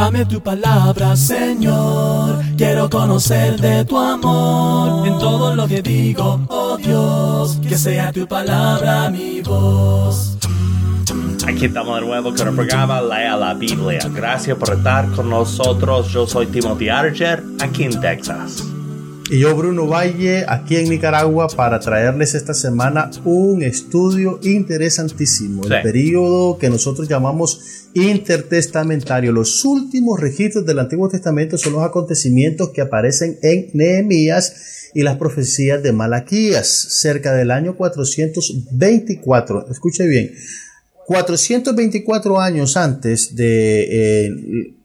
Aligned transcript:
Dame 0.00 0.24
tu 0.24 0.40
palabra, 0.40 1.14
Señor. 1.14 2.42
Quiero 2.56 2.88
conocer 2.88 3.60
de 3.60 3.84
tu 3.84 3.98
amor 3.98 5.06
en 5.06 5.18
todo 5.18 5.54
lo 5.54 5.68
que 5.68 5.82
digo, 5.82 6.40
oh 6.48 6.78
Dios. 6.78 7.60
Que 7.68 7.76
sea 7.76 8.10
tu 8.10 8.26
palabra 8.26 9.10
mi 9.10 9.42
voz. 9.42 10.38
Aquí 11.46 11.66
estamos 11.66 12.00
de 12.00 12.06
nuevo 12.06 12.34
con 12.34 12.48
el 12.48 12.54
programa 12.54 13.02
Lea 13.02 13.36
la 13.36 13.52
Biblia. 13.52 14.00
Gracias 14.10 14.56
por 14.56 14.72
estar 14.72 15.10
con 15.10 15.28
nosotros. 15.28 16.08
Yo 16.10 16.26
soy 16.26 16.46
Timothy 16.46 16.88
Archer, 16.88 17.44
aquí 17.60 17.84
en 17.84 18.00
Texas. 18.00 18.69
Y 19.30 19.38
yo, 19.38 19.54
Bruno 19.54 19.86
Valle, 19.86 20.44
aquí 20.48 20.74
en 20.74 20.90
Nicaragua, 20.90 21.46
para 21.46 21.78
traerles 21.78 22.34
esta 22.34 22.52
semana 22.52 23.12
un 23.24 23.62
estudio 23.62 24.40
interesantísimo. 24.42 25.62
El 25.68 25.82
periodo 25.82 26.58
que 26.58 26.68
nosotros 26.68 27.06
llamamos 27.06 27.60
intertestamentario. 27.94 29.30
Los 29.30 29.64
últimos 29.64 30.18
registros 30.18 30.66
del 30.66 30.80
Antiguo 30.80 31.08
Testamento 31.08 31.56
son 31.58 31.74
los 31.74 31.84
acontecimientos 31.84 32.70
que 32.70 32.80
aparecen 32.80 33.38
en 33.42 33.70
Nehemías 33.72 34.90
y 34.94 35.02
las 35.02 35.16
profecías 35.16 35.80
de 35.80 35.92
Malaquías, 35.92 36.66
cerca 36.66 37.32
del 37.32 37.52
año 37.52 37.76
424. 37.76 39.66
Escuche 39.70 40.08
bien. 40.08 40.32
424 41.06 42.40
años 42.40 42.76
antes 42.76 43.36
de 43.36 44.26
eh, 44.26 44.30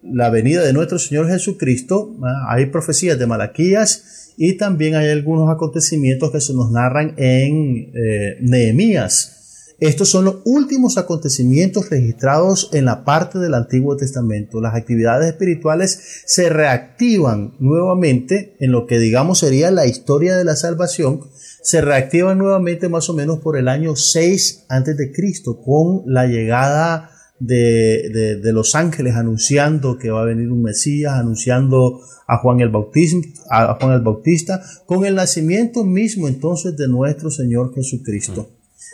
la 0.04 0.30
venida 0.30 0.64
de 0.64 0.74
nuestro 0.74 1.00
Señor 1.00 1.30
Jesucristo, 1.30 2.16
ah, 2.22 2.46
hay 2.50 2.68
profecías 2.68 3.18
de 3.18 3.26
Malaquías 3.26 4.22
y 4.38 4.58
también 4.58 4.96
hay 4.96 5.10
algunos 5.10 5.50
acontecimientos 5.50 6.32
que 6.32 6.42
se 6.42 6.54
nos 6.54 6.72
narran 6.72 7.14
en 7.18 7.92
eh, 7.94 8.38
Nehemías. 8.42 9.32
Estos 9.80 10.08
son 10.08 10.24
los 10.24 10.38
últimos 10.46 10.98
acontecimientos 10.98 11.90
registrados 11.90 12.70
en 12.72 12.86
la 12.86 13.04
parte 13.04 13.40
del 13.40 13.54
Antiguo 13.54 13.98
Testamento. 13.98 14.62
Las 14.62 14.74
actividades 14.74 15.28
espirituales 15.28 16.24
se 16.26 16.50
reactivan 16.50 17.56
nuevamente 17.60 18.56
en 18.60 18.72
lo 18.72 18.88
que 18.88 19.00
digamos 19.00 19.40
sería 19.40 19.72
la 19.72 19.86
historia 19.86 20.38
de 20.38 20.46
la 20.46 20.56
salvación. 20.56 21.20
Se 21.62 21.82
reactivan 21.82 22.38
nuevamente 22.38 22.88
más 22.88 23.10
o 23.10 23.14
menos 23.14 23.40
por 23.40 23.58
el 23.58 23.68
año 23.68 23.98
6 23.98 24.66
antes 24.70 24.96
de 24.96 25.12
Cristo 25.12 25.62
con 25.62 26.04
la 26.06 26.26
llegada 26.26 27.12
de, 27.40 28.40
de, 28.42 28.54
los 28.54 28.76
ángeles 28.76 29.16
anunciando 29.16 29.98
que 29.98 30.10
va 30.10 30.22
a 30.22 30.26
venir 30.26 30.52
un 30.52 30.64
Mesías, 30.64 31.14
anunciando 31.14 32.00
a 32.28 32.38
Juan 32.38 32.62
el 32.62 32.70
Bautista, 32.70 33.28
a 33.50 33.78
Juan 33.80 33.94
el 33.94 34.02
Bautista, 34.02 34.62
con 34.86 35.06
el 35.06 35.16
nacimiento 35.16 35.84
mismo 35.84 36.28
entonces 36.28 36.78
de 36.78 36.88
nuestro 36.88 37.30
Señor 37.30 37.74
Jesucristo. 37.74 38.50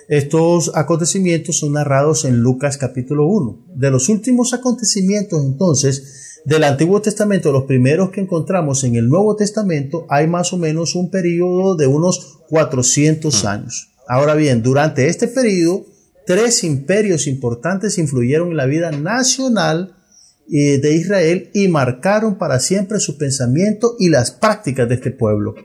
Estos 0.08 0.72
acontecimientos 0.76 1.60
son 1.60 1.74
narrados 1.74 2.26
en 2.26 2.40
Lucas 2.42 2.78
capítulo 2.78 3.28
1. 3.28 3.66
De 3.76 3.92
los 3.92 4.10
últimos 4.10 4.54
acontecimientos 4.54 5.44
entonces 5.44 6.42
del 6.44 6.64
Antiguo 6.64 7.02
Testamento, 7.02 7.52
los 7.52 7.64
primeros 7.64 8.10
que 8.10 8.22
encontramos 8.22 8.84
en 8.84 8.96
el 8.96 9.08
Nuevo 9.08 9.36
Testamento, 9.36 10.06
hay 10.10 10.28
más 10.28 10.52
o 10.54 10.58
menos 10.58 10.96
un 10.96 11.12
periodo 11.12 11.76
de 11.76 11.88
unos 11.88 12.40
400 12.50 13.46
años. 13.46 13.92
Ahora 14.08 14.34
bien, 14.34 14.64
durante 14.64 15.08
este 15.08 15.28
periodo, 15.28 15.86
tres 16.32 16.64
imperios 16.64 17.28
importantes 17.28 17.98
influyeron 17.98 18.52
en 18.52 18.58
la 18.58 18.66
vida 18.66 18.90
nacional 18.92 19.96
eh, 20.50 20.78
de 20.78 20.96
Israel 20.96 21.50
y 21.54 21.68
marcaron 21.68 22.38
para 22.38 22.60
siempre 22.60 23.02
su 23.02 23.18
pensamiento 23.18 23.96
y 24.00 24.08
las 24.08 24.32
prácticas 24.32 24.88
de 24.88 24.96
este 24.96 25.12
pueblo. 25.12 25.56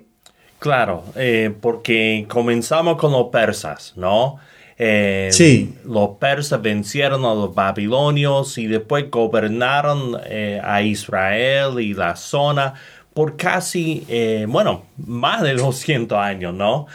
Claro, 0.59 1.05
eh, 1.14 1.55
porque 1.61 2.27
comenzamos 2.28 2.97
con 2.97 3.12
los 3.12 3.28
persas, 3.28 3.92
¿no? 3.94 4.39
Eh, 4.77 5.28
sí. 5.31 5.72
Los 5.84 6.17
persas 6.19 6.61
vencieron 6.61 7.25
a 7.25 7.33
los 7.33 7.55
babilonios 7.55 8.59
y 8.59 8.67
después 8.67 9.09
gobernaron 9.09 10.17
a 10.62 10.83
Israel 10.83 11.81
y 11.81 11.94
la 11.94 12.17
zona 12.17 12.75
por 13.17 13.39
casi, 13.39 14.06
bueno, 14.47 14.83
más 14.98 15.42
de 15.42 15.55
200 15.55 16.19
años, 16.19 16.53
¿no? 16.53 16.86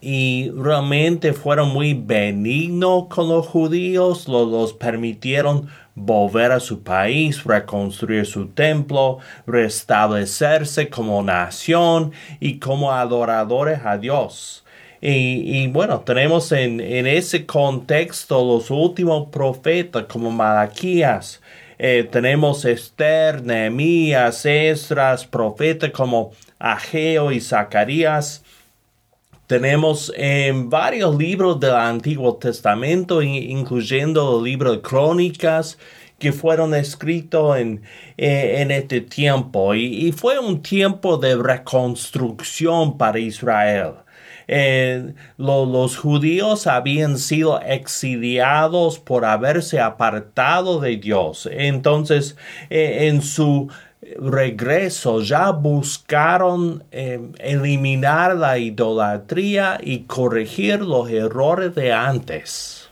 y 0.00 0.50
realmente 0.56 1.34
fueron 1.34 1.68
muy 1.68 1.92
benignos 1.92 3.08
con 3.08 3.28
los 3.28 3.46
judíos, 3.46 4.26
los, 4.28 4.48
los 4.48 4.72
permitieron 4.72 5.68
volver 5.94 6.52
a 6.52 6.60
su 6.60 6.82
país, 6.82 7.44
reconstruir 7.44 8.24
su 8.24 8.48
templo, 8.48 9.18
restablecerse 9.46 10.88
como 10.88 11.22
nación 11.22 12.12
y 12.40 12.58
como 12.58 12.92
adoradores 12.92 13.80
a 13.84 13.98
Dios. 13.98 14.64
Y, 15.06 15.66
bueno, 15.66 16.00
tenemos 16.00 16.50
en, 16.52 16.80
ese 16.80 17.44
contexto 17.44 18.42
los 18.42 18.70
últimos 18.70 19.28
profetas 19.28 20.04
como 20.04 20.30
Malaquías, 20.30 21.42
eh, 21.78 22.08
tenemos 22.10 22.64
Esther, 22.64 23.42
Nehemías, 23.42 24.44
Esdras, 24.46 25.26
profetas 25.26 25.90
como 25.90 26.32
Ageo 26.58 27.32
y 27.32 27.40
Zacarías, 27.40 28.44
tenemos 29.46 30.10
en 30.16 30.70
varios 30.70 31.16
libros 31.16 31.60
del 31.60 31.74
Antiguo 31.74 32.36
Testamento, 32.36 33.20
incluyendo 33.20 34.38
el 34.38 34.44
libro 34.44 34.72
de 34.72 34.80
Crónicas, 34.80 35.78
que 36.18 36.32
fueron 36.32 36.74
escritos 36.74 37.58
en, 37.58 37.82
eh, 38.16 38.56
en 38.60 38.70
este 38.70 39.02
tiempo. 39.02 39.74
Y, 39.74 40.12
fue 40.12 40.38
un 40.38 40.62
tiempo 40.62 41.18
de 41.18 41.36
reconstrucción 41.36 42.96
para 42.96 43.18
Israel. 43.18 43.96
Eh, 44.48 45.14
los 45.36 45.96
judíos 45.96 46.66
habían 46.66 47.18
sido 47.18 47.60
exiliados 47.60 48.98
por 48.98 49.24
haberse 49.24 49.80
apartado 49.80 50.80
de 50.80 50.96
Dios. 50.96 51.48
Entonces, 51.50 52.36
eh, 52.70 53.08
en 53.08 53.22
su 53.22 53.68
regreso 54.20 55.22
ya 55.22 55.50
buscaron 55.50 56.84
eh, 56.92 57.20
eliminar 57.38 58.36
la 58.36 58.58
idolatría 58.58 59.80
y 59.82 60.00
corregir 60.00 60.82
los 60.82 61.08
errores 61.10 61.74
de 61.74 61.92
antes. 61.92 62.88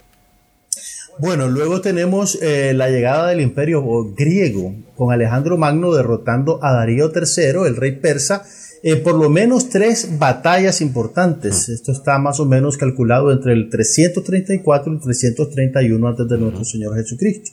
Bueno, 1.19 1.49
luego 1.49 1.83
tenemos 1.83 2.39
la 2.41 2.89
llegada 2.89 3.29
del 3.29 3.43
imperio 3.43 3.85
griego 4.17 4.75
con 4.97 5.13
Alejandro 5.13 5.59
Magno 5.59 5.93
derrotando 5.93 6.59
a 6.63 6.73
Darío 6.73 7.13
III, 7.15 7.67
el 7.67 7.77
rey 7.77 7.93
persa, 7.93 8.45
en 8.83 9.03
por 9.03 9.15
lo 9.15 9.31
menos 9.31 9.69
tres 9.69 10.19
batallas 10.19 10.81
importantes. 10.81 11.69
Esto 11.69 11.93
está 11.93 12.19
más 12.19 12.41
o 12.41 12.47
menos 12.47 12.77
calculado 12.77 13.31
entre 13.31 13.53
el 13.53 13.71
334 13.71 14.93
y 14.93 14.97
el 14.97 15.03
331 15.03 16.09
antes 16.09 16.29
de 16.29 16.39
nuestro 16.39 16.65
Señor 16.65 16.97
Jesucristo. 16.97 17.53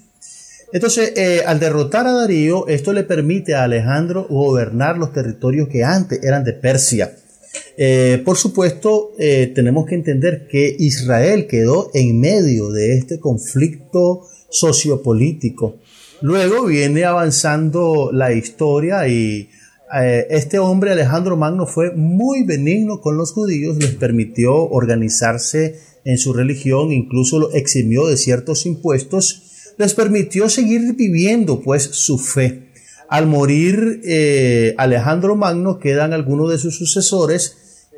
Entonces, 0.72 1.14
eh, 1.16 1.42
al 1.46 1.60
derrotar 1.60 2.06
a 2.06 2.14
Darío, 2.14 2.68
esto 2.68 2.94
le 2.94 3.04
permite 3.04 3.56
a 3.56 3.64
Alejandro 3.64 4.28
gobernar 4.30 4.98
los 4.98 5.14
territorios 5.14 5.68
que 5.68 5.84
antes 5.84 6.24
eran 6.24 6.44
de 6.44 6.54
Persia. 6.54 7.16
Eh, 7.78 8.22
por 8.24 8.38
supuesto, 8.38 9.14
eh, 9.18 9.52
tenemos 9.54 9.88
que 9.88 9.96
entender 9.96 10.48
que 10.48 10.76
Israel 10.78 11.48
quedó 11.48 11.90
en 11.94 12.20
medio 12.20 12.70
de 12.70 12.98
este 12.98 13.20
conflicto 13.20 14.28
sociopolítico. 14.50 15.78
Luego 16.22 16.66
viene 16.66 17.06
avanzando 17.06 18.12
la 18.12 18.34
historia 18.34 19.08
y 19.08 19.50
este 19.92 20.60
hombre, 20.60 20.92
Alejandro 20.92 21.36
Magno, 21.36 21.66
fue 21.66 21.92
muy 21.92 22.44
benigno 22.44 23.02
con 23.02 23.18
los 23.18 23.32
judíos, 23.32 23.78
les 23.78 23.96
permitió 23.96 24.56
organizarse 24.70 25.80
en 26.06 26.18
su 26.18 26.34
religión, 26.34 26.92
incluso 26.92 27.40
lo 27.40 27.52
eximió 27.54 28.08
de 28.08 28.18
ciertos 28.18 28.66
impuestos 28.66 29.50
les 29.80 29.94
permitió 29.94 30.50
seguir 30.50 30.94
viviendo 30.96 31.62
pues 31.62 31.84
su 31.84 32.20
fe. 32.20 32.66
Al 33.08 33.26
morir 33.26 34.02
eh, 34.04 34.76
Alejandro 34.78 35.36
Magno 35.38 35.80
quedan 35.80 36.12
algunos 36.12 36.52
de 36.52 36.58
sus 36.58 36.78
sucesores 36.78 37.56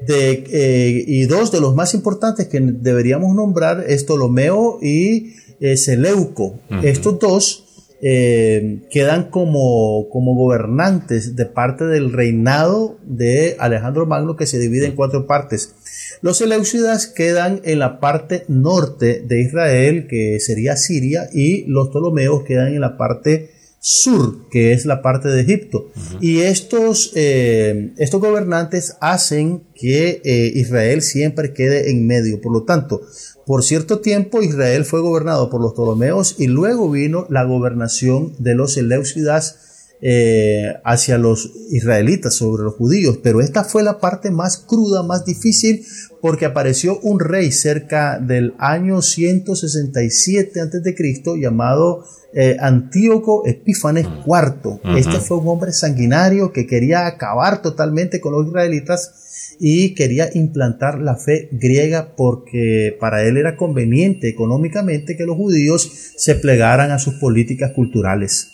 de, 0.07 0.43
eh, 0.51 1.03
y 1.05 1.25
dos 1.25 1.51
de 1.51 1.59
los 1.59 1.73
más 1.73 1.95
importantes 1.95 2.47
que 2.47 2.59
deberíamos 2.61 3.35
nombrar 3.35 3.83
es 3.87 4.03
Ptolomeo 4.03 4.77
y 4.81 5.33
eh, 5.59 5.75
Seleuco. 5.75 6.59
Estos 6.83 7.19
dos 7.19 7.60
quedan 8.01 9.29
como, 9.29 10.09
como 10.09 10.35
gobernantes 10.35 11.35
de 11.35 11.45
parte 11.45 11.85
del 11.85 12.11
reinado 12.11 12.97
de 13.03 13.55
Alejandro 13.59 14.07
Magno 14.07 14.35
que 14.35 14.47
se 14.47 14.57
divide 14.57 14.87
en 14.87 14.95
cuatro 14.95 15.27
partes. 15.27 15.75
Los 16.21 16.37
Seleucidas 16.37 17.07
quedan 17.07 17.61
en 17.63 17.79
la 17.79 17.99
parte 17.99 18.43
norte 18.47 19.23
de 19.25 19.41
Israel, 19.41 20.07
que 20.07 20.39
sería 20.39 20.77
Siria, 20.77 21.29
y 21.31 21.65
los 21.65 21.89
Ptolomeos 21.89 22.43
quedan 22.43 22.73
en 22.73 22.81
la 22.81 22.97
parte 22.97 23.51
sur, 23.83 24.47
que 24.51 24.73
es 24.73 24.85
la 24.85 25.01
parte 25.01 25.27
de 25.27 25.41
Egipto. 25.41 25.91
Y 26.21 26.41
estos, 26.41 27.11
eh, 27.15 27.93
estos 27.97 28.21
gobernantes 28.21 28.95
hacen 29.01 29.63
que 29.73 30.21
eh, 30.23 30.51
Israel 30.53 31.01
siempre 31.01 31.51
quede 31.51 31.89
en 31.89 32.05
medio. 32.05 32.39
Por 32.39 32.53
lo 32.53 32.63
tanto, 32.63 33.01
por 33.47 33.63
cierto 33.63 33.99
tiempo 33.99 34.43
Israel 34.43 34.85
fue 34.85 35.01
gobernado 35.01 35.49
por 35.49 35.61
los 35.61 35.73
Ptolomeos 35.73 36.35
y 36.37 36.45
luego 36.45 36.91
vino 36.91 37.25
la 37.29 37.43
gobernación 37.43 38.35
de 38.37 38.53
los 38.53 38.73
Seleucidas 38.75 39.70
eh, 40.01 40.73
hacia 40.83 41.17
los 41.17 41.51
israelitas, 41.69 42.33
sobre 42.33 42.63
los 42.63 42.73
judíos, 42.73 43.19
pero 43.21 43.39
esta 43.39 43.63
fue 43.63 43.83
la 43.83 43.99
parte 43.99 44.31
más 44.31 44.57
cruda, 44.57 45.03
más 45.03 45.25
difícil, 45.25 45.85
porque 46.21 46.45
apareció 46.45 46.99
un 47.01 47.19
rey 47.19 47.51
cerca 47.51 48.19
del 48.19 48.53
año 48.57 49.01
167 49.01 50.59
a.C. 50.59 51.39
llamado 51.39 52.03
eh, 52.33 52.57
Antíoco 52.59 53.43
Epífanes 53.45 54.07
IV. 54.25 54.97
Este 54.97 55.19
fue 55.19 55.37
un 55.37 55.47
hombre 55.49 55.71
sanguinario 55.73 56.51
que 56.51 56.65
quería 56.65 57.05
acabar 57.05 57.61
totalmente 57.61 58.21
con 58.21 58.33
los 58.33 58.47
israelitas 58.47 59.57
y 59.59 59.93
quería 59.93 60.29
implantar 60.33 60.99
la 60.99 61.15
fe 61.15 61.49
griega 61.51 62.15
porque 62.15 62.97
para 62.99 63.23
él 63.23 63.37
era 63.37 63.55
conveniente 63.55 64.29
económicamente 64.29 65.15
que 65.15 65.25
los 65.25 65.37
judíos 65.37 66.13
se 66.17 66.35
plegaran 66.35 66.89
a 66.89 66.99
sus 66.99 67.15
políticas 67.15 67.71
culturales. 67.71 68.50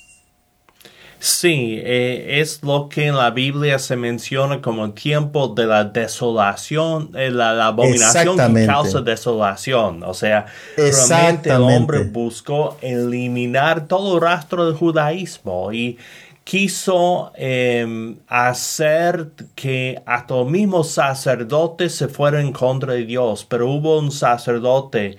Sí, 1.20 1.82
eh, 1.84 2.40
es 2.42 2.62
lo 2.62 2.90
que 2.90 3.08
en 3.08 3.16
la 3.16 3.32
Biblia 3.32 3.80
se 3.80 3.96
menciona 3.96 4.62
como 4.62 4.92
tiempo 4.92 5.48
de 5.48 5.66
la 5.66 5.84
desolación, 5.84 7.10
eh, 7.16 7.32
la, 7.32 7.68
abominación 7.68 8.38
que 8.54 8.66
causa 8.68 9.02
desolación. 9.02 10.04
O 10.04 10.14
sea, 10.14 10.46
realmente 10.76 11.50
el 11.50 11.64
hombre 11.64 12.04
buscó 12.04 12.78
eliminar 12.82 13.88
todo 13.88 14.20
rastro 14.20 14.70
de 14.70 14.78
judaísmo 14.78 15.74
y 15.74 15.98
quiso 16.44 17.34
em, 17.36 18.16
hacer 18.28 19.32
que 19.56 20.02
hasta 20.06 20.36
los 20.36 20.50
mismos 20.50 20.92
sacerdotes 20.92 21.96
se 21.96 22.08
fueran 22.08 22.46
en 22.46 22.54
contra 22.54 22.94
de 22.94 23.06
Dios, 23.06 23.44
pero 23.44 23.70
hubo 23.70 24.00
un 24.00 24.12
sacerdote 24.12 25.18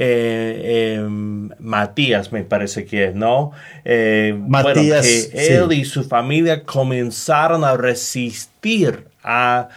eh, 0.00 0.94
em, 0.96 1.48
Matías, 1.58 2.30
me 2.30 2.44
parece 2.44 2.84
que 2.84 3.06
es, 3.06 3.14
¿no? 3.16 3.50
Eh, 3.84 4.32
Matías, 4.46 5.04
que 5.04 5.56
él 5.56 5.72
y 5.72 5.84
su 5.84 6.04
familia 6.04 6.62
comenzaron 6.62 7.64
a 7.64 7.76
resistir 7.76 9.08
a, 9.24 9.68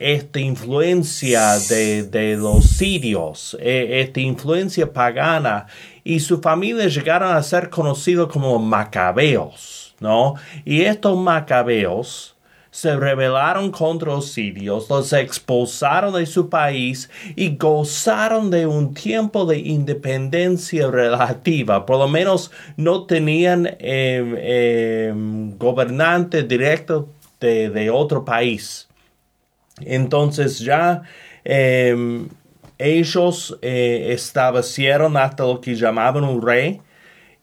esta 0.00 0.40
influencia 0.40 1.58
de, 1.68 2.36
los 2.38 2.64
sirios, 2.64 3.56
eh, 3.60 4.00
esta 4.00 4.20
influencia 4.20 4.90
pagana, 4.90 5.66
y 6.02 6.18
su 6.20 6.40
familia 6.40 6.86
llegaron 6.88 7.36
a 7.36 7.42
ser 7.42 7.68
conocidos 7.70 8.32
como 8.32 8.58
macabeos, 8.58 9.94
¿no? 10.00 10.34
Y 10.64 10.80
estos 10.80 11.16
macabeos, 11.16 12.33
se 12.74 12.96
rebelaron 12.96 13.70
contra 13.70 14.10
los 14.10 14.32
sirios, 14.32 14.90
los 14.90 15.12
expulsaron 15.12 16.12
de 16.12 16.26
su 16.26 16.48
país 16.48 17.08
y 17.36 17.56
gozaron 17.56 18.50
de 18.50 18.66
un 18.66 18.94
tiempo 18.94 19.46
de 19.46 19.60
independencia 19.60 20.90
relativa. 20.90 21.86
Por 21.86 21.98
lo 21.98 22.08
menos 22.08 22.50
no 22.76 23.04
tenían 23.04 23.76
em, 23.78 24.34
em, 24.36 25.56
gobernante 25.56 26.42
directo 26.42 27.08
de, 27.38 27.90
otro 27.90 28.24
país. 28.24 28.88
Entonces 29.80 30.58
ya 30.58 31.02
em, 31.44 32.28
ellos 32.76 33.56
eh, 33.62 34.08
establecieron 34.10 35.16
hasta 35.16 35.44
lo 35.44 35.60
que 35.60 35.76
llamaban 35.76 36.24
un 36.24 36.44
rey 36.44 36.80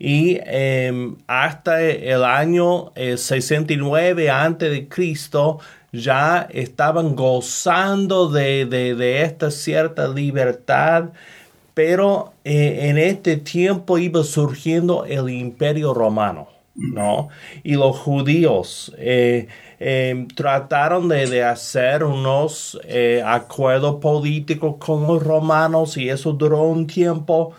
y 0.04 0.40
em, 0.46 1.16
hasta 1.28 1.80
el 1.84 2.24
año 2.24 2.92
69 2.96 4.32
antes 4.32 4.72
de 4.72 4.88
Cristo 4.88 5.60
ya 5.92 6.48
estaban 6.50 7.16
gozando 7.16 8.28
de, 8.28 9.22
esta 9.24 9.52
cierta 9.52 10.08
libertad, 10.08 11.10
pero 11.76 12.34
eh, 12.44 12.90
en 12.90 12.98
este 12.98 13.38
tiempo 13.38 14.00
iba 14.00 14.24
surgiendo 14.24 15.06
el 15.06 15.30
imperio 15.30 15.94
romano, 15.94 16.48
¿no? 16.74 17.30
Y 17.64 17.76
los 17.76 17.96
judíos 18.00 18.92
eh, 18.98 19.50
em, 19.80 20.28
trataron 20.30 21.10
de, 21.10 21.44
hacer 21.44 22.04
unos 22.04 22.80
eh, 22.86 23.22
acuerdos 23.24 23.98
políticos 24.02 24.78
con 24.80 25.06
los 25.06 25.22
romanos 25.22 25.96
y 25.96 26.10
eso 26.10 26.34
duró 26.34 26.64
un 26.64 26.88
tiempo. 26.88 27.54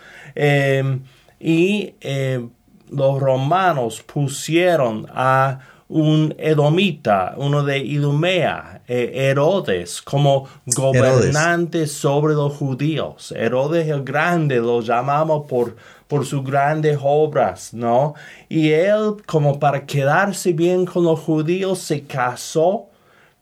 Y 1.43 1.97
eh, 2.01 2.47
los 2.89 3.21
romanos 3.21 4.01
pusieron 4.03 5.07
a 5.13 5.59
un 5.89 6.35
edomita, 6.39 7.35
uno 7.37 7.65
de 7.65 7.79
Idumea, 7.79 8.81
eh, 8.87 9.11
Herodes, 9.29 10.01
como 10.01 10.49
gobernante 10.65 11.87
sobre 11.87 12.35
los 12.35 12.55
judíos. 12.55 13.35
Herodes 13.37 13.89
el 13.89 14.05
Grande 14.05 14.57
lo 14.57 14.81
llamamos 14.81 15.47
por, 15.47 15.77
por 16.07 16.25
sus 16.25 16.45
grandes 16.45 16.99
obras, 17.03 17.75
¿no? 17.75 18.15
Y 18.49 18.71
él, 18.71 19.17
como 19.27 19.59
para 19.59 19.85
quedarse 19.85 20.53
bien 20.53 20.87
con 20.87 21.05
los 21.05 21.21
judíos, 21.21 21.81
se 21.81 22.05
casó 22.05 22.87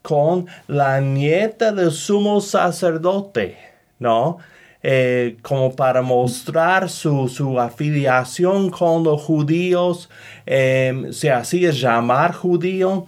con 0.02 0.46
la 0.66 1.00
nieta 1.00 1.70
del 1.70 1.92
sumo 1.92 2.40
sacerdote, 2.40 3.58
¿no? 3.98 4.38
Eh, 4.82 5.36
como 5.42 5.76
para 5.76 6.00
mostrar 6.00 6.88
su, 6.88 7.58
afiliación 7.60 8.70
con 8.70 9.04
los 9.04 9.20
judíos, 9.20 10.08
em, 10.46 11.12
se 11.12 11.30
hacía 11.30 11.70
llamar 11.70 12.32
judío, 12.32 13.04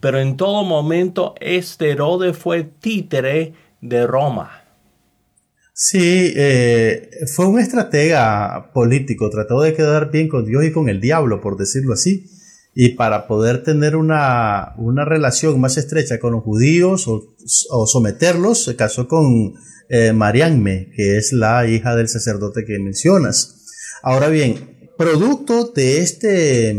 pero 0.00 0.18
en 0.18 0.36
todo 0.36 0.64
momento 0.64 1.34
este 1.40 1.90
Herodes 1.90 2.36
fue 2.36 2.64
títere 2.64 3.52
de 3.80 4.06
Roma. 4.08 4.62
Sí, 5.72 6.32
eh, 6.36 7.10
fue 7.32 7.46
un 7.46 7.60
estratega 7.60 8.72
político, 8.74 9.30
trató 9.30 9.60
de 9.60 9.74
quedar 9.74 10.10
bien 10.10 10.28
con 10.28 10.44
Dios 10.44 10.64
y 10.64 10.72
con 10.72 10.88
el 10.88 11.00
diablo, 11.00 11.40
por 11.40 11.56
decirlo 11.56 11.94
así, 11.94 12.26
y 12.74 12.90
para 12.90 13.26
poder 13.26 13.62
tener 13.62 13.96
una, 13.96 14.74
relación 15.04 15.60
más 15.60 15.76
estrecha 15.76 16.18
con 16.18 16.32
los 16.32 16.42
judíos 16.42 17.06
o, 17.06 17.86
someterlos, 17.86 18.64
se 18.64 18.76
casó 18.76 19.08
con 19.08 19.54
eh, 19.88 20.12
Marianme, 20.12 20.90
que 20.96 21.18
es 21.18 21.32
la 21.32 21.68
hija 21.68 21.94
del 21.96 22.08
sacerdote 22.08 22.64
que 22.64 22.78
mencionas. 22.78 23.66
Ahora 24.02 24.28
bien, 24.28 24.90
producto 24.96 25.72
de 25.74 26.00
este, 26.00 26.76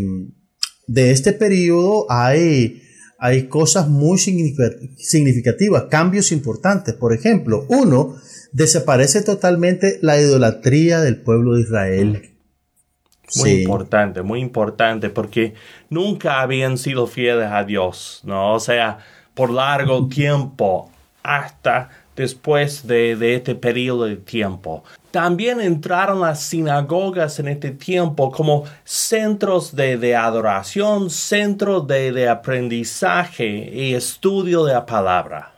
de 0.88 1.12
este 1.12 1.34
periodo 1.34 2.08
hay, 2.10 2.82
hay 3.20 3.48
cosas 3.48 3.88
muy 3.88 4.18
significativas, 4.18 5.86
cambios 5.92 6.32
importantes. 6.32 6.96
Por 6.96 7.14
ejemplo, 7.14 7.66
uno, 7.70 8.16
desaparece 8.52 9.22
totalmente 9.22 10.00
la 10.02 10.20
idolatría 10.20 11.02
del 11.02 11.22
pueblo 11.22 11.56
de 11.56 11.62
Israel. 11.62 12.33
Muy 13.38 13.50
importante, 13.52 14.22
muy 14.22 14.40
importante, 14.40 15.10
porque 15.10 15.54
nunca 15.90 16.42
habían 16.42 16.78
sido 16.78 17.08
fieles 17.08 17.50
a 17.52 17.64
Dios, 17.64 18.22
¿no? 18.24 18.54
O 18.54 18.60
sea, 18.60 19.00
por 19.34 19.50
largo 19.50 20.08
tiempo, 20.08 20.92
hasta 21.24 21.90
después 22.16 22.86
de, 22.86 23.36
este 23.36 23.56
periodo 23.56 24.06
de 24.06 24.18
tiempo. 24.18 24.84
También 25.12 25.62
entraron 25.62 26.22
las 26.22 26.42
sinagogas 26.42 27.40
en 27.40 27.48
este 27.48 27.72
tiempo 27.72 28.32
como 28.32 28.66
centros 28.84 29.76
de, 29.76 30.16
adoración, 30.16 31.10
centros 31.10 31.88
de, 31.88 32.30
aprendizaje 32.30 33.48
y 33.48 33.94
estudio 33.94 34.66
de 34.66 34.74
la 34.74 34.86
palabra. 34.86 35.53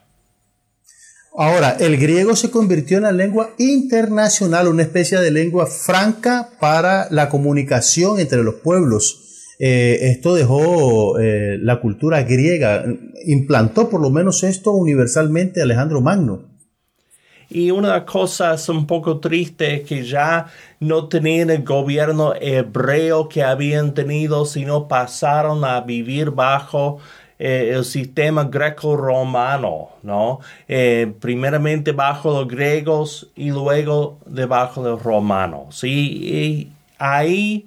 Ahora, 1.38 1.76
el 1.80 1.98
griego 1.98 2.36
se 2.36 2.50
convirtió 2.50 2.98
en 2.98 3.04
la 3.04 3.12
lengua 3.12 3.50
internacional, 3.58 4.70
una 4.70 4.84
especie 4.84 5.20
de 5.20 5.32
lengua 5.32 5.66
franca 5.66 6.50
para 6.62 7.08
la 7.12 7.28
comunicación 7.28 8.20
entre 8.20 8.42
los 8.42 8.56
pueblos. 8.56 9.54
Eh, 9.60 10.12
esto 10.12 10.34
dejó 10.34 11.20
eh, 11.20 11.58
la 11.62 11.82
cultura 11.82 12.24
griega, 12.24 12.86
implantó 13.26 13.90
por 13.90 14.02
lo 14.02 14.10
menos 14.10 14.44
esto 14.44 14.72
universalmente 14.72 15.62
Alejandro 15.62 16.00
Magno. 16.00 16.56
Y 17.50 17.70
una 17.70 18.06
cosa 18.06 18.54
es 18.54 18.70
un 18.70 18.88
poco 18.88 19.20
triste 19.20 19.84
que 19.84 20.04
ya 20.04 20.48
no 20.80 21.08
tenían 21.08 21.50
el 21.50 21.64
gobierno 21.64 22.34
hebreo 22.40 23.30
que 23.30 23.44
habían 23.44 23.94
tenido, 23.94 24.46
sino 24.46 24.88
pasaron 24.88 25.64
a 25.64 25.82
vivir 25.82 26.32
bajo 26.32 27.00
eh, 27.38 27.74
el 27.76 27.84
sistema 27.84 28.46
greco-romano, 28.46 29.90
¿no? 30.04 30.40
Eh, 30.70 31.14
primeramente 31.20 31.92
bajo 31.92 32.32
los 32.32 32.48
griegos 32.48 33.30
y 33.36 33.52
luego 33.52 34.20
debajo 34.26 34.82
de 34.84 34.92
los 34.92 35.04
romanos. 35.04 35.84
Y, 35.84 36.72
ahí 36.98 37.66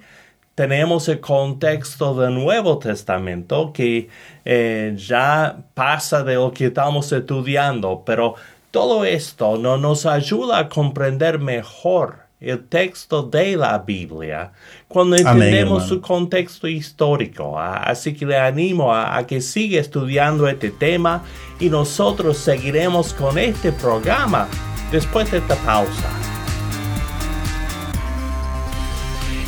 tenemos 0.54 1.06
el 1.08 1.20
contexto 1.20 2.18
del 2.18 2.34
Nuevo 2.34 2.78
Testamento 2.78 3.72
que 3.74 4.08
eh, 4.46 4.94
ya 4.96 5.58
pasa 5.74 6.24
de 6.24 6.36
lo 6.36 6.50
que 6.52 6.66
estamos 6.66 7.12
estudiando, 7.12 8.02
pero 8.06 8.36
todo 8.70 9.04
esto 9.04 9.58
no 9.58 9.76
nos 9.76 10.06
ayuda 10.06 10.58
a 10.60 10.68
comprender 10.70 11.38
mejor 11.38 12.27
el 12.40 12.64
texto 12.68 13.22
de 13.22 13.56
la 13.56 13.78
Biblia 13.78 14.52
cuando 14.86 15.16
entendemos 15.16 15.88
su 15.88 16.00
contexto 16.00 16.68
histórico. 16.68 17.58
Así 17.58 18.14
que 18.14 18.26
le 18.26 18.38
animo 18.38 18.94
a, 18.94 19.26
que 19.26 19.40
siga 19.40 19.80
estudiando 19.80 20.46
este 20.48 20.70
tema 20.70 21.22
y 21.58 21.68
nosotros 21.68 22.38
seguiremos 22.38 23.12
con 23.12 23.38
este 23.38 23.72
programa 23.72 24.48
después 24.90 25.30
de 25.30 25.38
esta 25.38 25.56
pausa. 25.56 26.27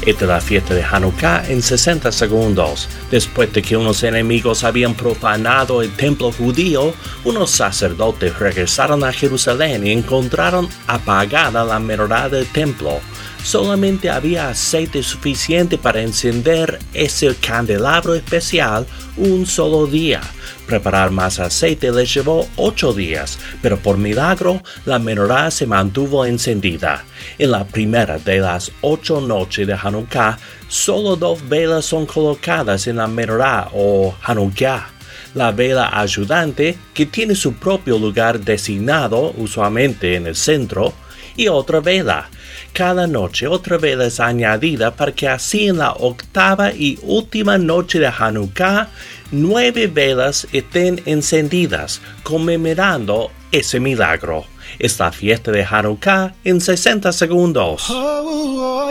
Esta 0.06 0.24
es 0.24 0.28
la 0.28 0.40
fiesta 0.40 0.72
de 0.72 0.82
Hanukkah 0.82 1.44
en 1.48 1.60
60 1.60 2.10
segundos. 2.10 2.88
Después 3.10 3.52
de 3.52 3.60
que 3.60 3.76
unos 3.76 4.02
enemigos 4.02 4.64
habían 4.64 4.94
profanado 4.94 5.82
el 5.82 5.90
templo 5.90 6.32
judío, 6.32 6.94
unos 7.24 7.50
sacerdotes 7.50 8.38
regresaron 8.38 9.04
a 9.04 9.12
Jerusalén 9.12 9.86
y 9.86 9.92
encontraron 9.92 10.68
apagada 10.86 11.64
la 11.64 11.78
menorá 11.78 12.30
del 12.30 12.46
templo 12.46 13.00
solamente 13.42 14.10
había 14.10 14.48
aceite 14.48 15.02
suficiente 15.02 15.78
para 15.78 16.02
encender 16.02 16.78
ese 16.92 17.34
candelabro 17.34 18.14
especial 18.14 18.86
un 19.16 19.46
solo 19.46 19.86
día. 19.86 20.20
Preparar 20.66 21.10
más 21.10 21.40
aceite 21.40 21.90
les 21.90 22.12
llevó 22.14 22.48
ocho 22.56 22.92
días, 22.92 23.38
pero 23.62 23.78
por 23.78 23.98
milagro 23.98 24.62
la 24.84 24.98
menorá 24.98 25.50
se 25.50 25.66
mantuvo 25.66 26.24
encendida. 26.24 27.04
En 27.38 27.50
la 27.50 27.64
primera 27.64 28.18
de 28.18 28.38
las 28.38 28.70
ocho 28.80 29.20
noches 29.20 29.66
de 29.66 29.74
Hanukkah, 29.74 30.38
solo 30.68 31.16
dos 31.16 31.48
velas 31.48 31.84
son 31.84 32.06
colocadas 32.06 32.86
en 32.86 32.96
la 32.96 33.06
menorá 33.06 33.68
o 33.72 34.14
Hanukkah 34.22 35.00
la 35.34 35.52
vela 35.52 35.90
ayudante, 35.92 36.76
que 36.92 37.06
tiene 37.06 37.34
su 37.34 37.54
propio 37.54 37.98
lugar 37.98 38.40
designado, 38.40 39.32
usualmente 39.36 40.16
en 40.16 40.26
el 40.26 40.34
centro, 40.34 40.92
y 41.36 41.48
otra 41.48 41.80
vela, 41.80 42.28
cada 42.72 43.06
noche 43.06 43.46
otra 43.46 43.78
vela 43.78 44.06
es 44.06 44.20
añadida 44.20 44.94
para 44.94 45.12
que 45.12 45.28
así 45.28 45.68
en 45.68 45.78
la 45.78 45.92
octava 45.92 46.72
y 46.72 46.98
última 47.02 47.58
noche 47.58 47.98
de 47.98 48.08
Hanukkah 48.08 48.88
nueve 49.30 49.86
velas 49.86 50.46
estén 50.52 51.02
encendidas, 51.06 52.00
conmemorando 52.22 53.30
ese 53.52 53.80
milagro. 53.80 54.44
Es 54.78 54.98
la 54.98 55.12
fiesta 55.12 55.50
de 55.50 55.64
Hanukkah 55.64 56.34
en 56.44 56.60
60 56.60 57.12
segundos. 57.12 57.90
Oh, 57.90 58.86
oh, 58.86 58.90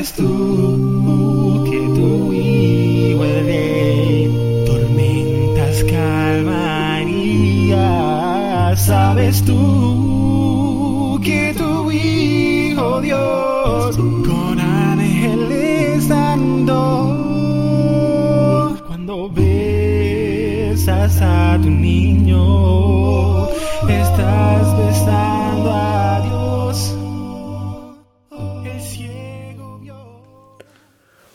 ¿Sabes 0.00 0.14
tú 0.14 1.64
que 1.70 1.78
tu 1.94 2.32
hijo 2.32 3.22
rey 3.44 4.64
tormentas 4.64 5.84
calmaría? 5.84 6.64
¿Sabes 8.76 9.42
tú 9.44 11.20
que 11.22 11.54
tu 11.54 11.90
hijo 11.90 13.02
Dios 13.02 13.98
con 13.98 14.58
ángeles 14.58 16.10
andó? 16.10 17.18
Cuando 18.86 19.28
besas 19.28 21.20
a 21.20 21.58
tu 21.60 21.68
niño, 21.68 23.48
estás 23.86 24.49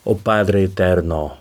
Oh 0.07 0.17
Padre 0.17 0.65
eterno, 0.65 1.37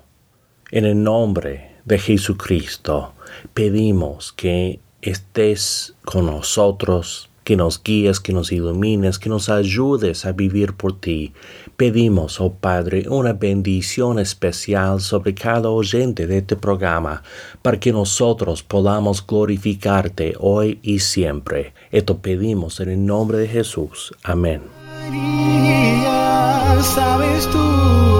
en 0.70 0.86
el 0.86 1.02
nombre 1.02 1.72
de 1.84 1.98
Jesucristo, 1.98 3.12
pedimos 3.52 4.32
que 4.32 4.80
estés 5.02 5.92
con 6.02 6.24
nosotros, 6.24 7.28
que 7.44 7.56
nos 7.56 7.82
guíes, 7.82 8.20
que 8.20 8.32
nos 8.32 8.52
ilumines, 8.52 9.18
que 9.18 9.28
nos 9.28 9.50
ayudes 9.50 10.24
a 10.24 10.32
vivir 10.32 10.72
por 10.72 10.98
ti. 10.98 11.34
Pedimos, 11.76 12.40
oh 12.40 12.54
Padre, 12.54 13.06
una 13.06 13.34
bendición 13.34 14.18
especial 14.18 15.02
sobre 15.02 15.34
cada 15.34 15.68
oyente 15.68 16.26
de 16.26 16.38
este 16.38 16.56
programa, 16.56 17.22
para 17.60 17.78
que 17.78 17.92
nosotros 17.92 18.62
podamos 18.62 19.26
glorificarte 19.26 20.36
hoy 20.40 20.78
y 20.82 21.00
siempre. 21.00 21.74
Esto 21.90 22.16
pedimos 22.16 22.80
en 22.80 22.88
el 22.88 23.04
nombre 23.04 23.36
de 23.36 23.48
Jesús. 23.48 24.14
Amén. 24.22 24.62
María, 25.10 26.82
sabes 26.82 27.46
tú 27.50 28.13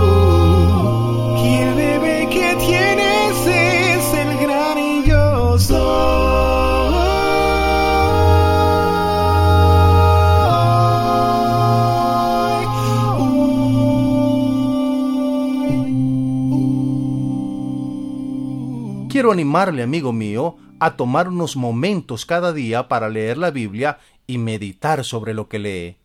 Quiero 19.24 19.32
animarle, 19.32 19.82
amigo 19.82 20.12
mío, 20.12 20.58
a 20.78 20.96
tomar 20.96 21.28
unos 21.28 21.56
momentos 21.56 22.26
cada 22.26 22.52
día 22.52 22.88
para 22.88 23.08
leer 23.08 23.38
la 23.38 23.50
Biblia 23.50 23.98
y 24.26 24.36
meditar 24.36 25.02
sobre 25.02 25.32
lo 25.32 25.48
que 25.48 25.58
lee. 25.58 25.96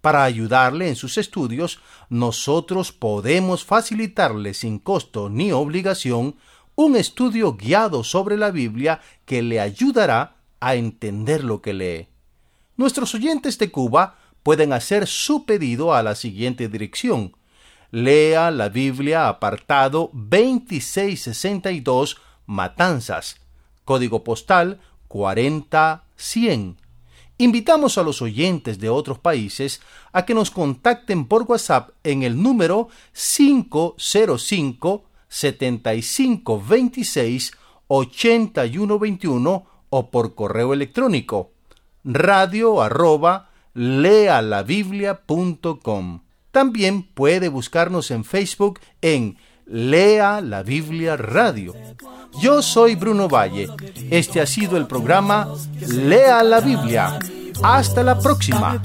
Para 0.00 0.24
ayudarle 0.24 0.88
en 0.88 0.96
sus 0.96 1.18
estudios, 1.18 1.78
nosotros 2.08 2.90
podemos 2.90 3.64
facilitarle 3.64 4.54
sin 4.54 4.80
costo 4.80 5.30
ni 5.30 5.52
obligación 5.52 6.34
un 6.74 6.96
estudio 6.96 7.54
guiado 7.54 8.02
sobre 8.02 8.36
la 8.36 8.50
Biblia 8.50 9.02
que 9.24 9.40
le 9.40 9.60
ayudará 9.60 10.38
a 10.58 10.74
entender 10.74 11.44
lo 11.44 11.62
que 11.62 11.74
lee. 11.74 12.08
Nuestros 12.76 13.14
oyentes 13.14 13.56
de 13.58 13.70
Cuba 13.70 14.18
pueden 14.42 14.72
hacer 14.72 15.06
su 15.06 15.46
pedido 15.46 15.94
a 15.94 16.02
la 16.02 16.16
siguiente 16.16 16.68
dirección. 16.68 17.36
Lea 17.92 18.50
la 18.50 18.68
Biblia 18.68 19.28
apartado 19.28 20.10
2662 20.12 22.20
Matanzas, 22.48 23.36
código 23.84 24.24
postal 24.24 24.80
40100. 25.06 26.76
Invitamos 27.36 27.98
a 27.98 28.02
los 28.02 28.20
oyentes 28.20 28.80
de 28.80 28.88
otros 28.88 29.20
países 29.20 29.80
a 30.12 30.24
que 30.24 30.34
nos 30.34 30.50
contacten 30.50 31.26
por 31.26 31.42
WhatsApp 31.42 31.90
en 32.02 32.24
el 32.24 32.42
número 32.42 32.88
505 33.12 35.04
7526 35.28 37.52
8121 37.86 39.66
o 39.90 40.10
por 40.10 40.34
correo 40.34 40.72
electrónico 40.72 41.52
radio 42.02 42.80
arroba 42.80 43.50
lealabiblia.com. 43.74 46.22
También 46.50 47.02
puede 47.02 47.48
buscarnos 47.48 48.10
en 48.10 48.24
Facebook 48.24 48.80
en 49.02 49.36
Lea 49.68 50.40
la 50.40 50.62
Biblia 50.62 51.16
Radio. 51.16 51.74
Yo 52.40 52.62
soy 52.62 52.94
Bruno 52.94 53.28
Valle. 53.28 53.68
Este 54.10 54.40
ha 54.40 54.46
sido 54.46 54.76
el 54.76 54.86
programa 54.86 55.48
Lea 55.86 56.42
la 56.42 56.60
Biblia. 56.60 57.18
Hasta 57.62 58.02
la 58.02 58.18
próxima. 58.18 58.80